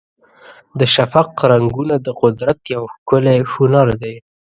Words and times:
د 0.79 0.81
شفق 0.95 1.29
رنګونه 1.51 1.95
د 2.05 2.07
قدرت 2.21 2.59
یو 2.73 2.83
ښکلی 2.93 3.37
هنر 3.53 3.87
دی. 4.01 4.15